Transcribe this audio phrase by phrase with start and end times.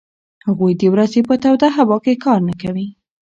[0.47, 2.87] هغوی د ورځې په توده هوا کې کار نه کوي.